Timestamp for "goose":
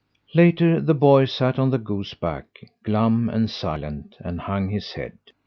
1.77-2.15